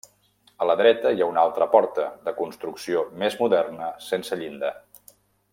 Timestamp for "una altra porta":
1.33-2.07